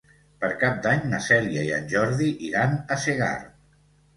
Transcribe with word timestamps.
Per 0.43 0.47
Cap 0.61 0.79
d'Any 0.85 1.03
na 1.11 1.19
Cèlia 1.27 1.65
i 1.67 1.71
en 1.75 1.85
Jordi 1.93 2.33
iran 2.49 2.77
a 2.97 2.99
Segart. 3.07 3.49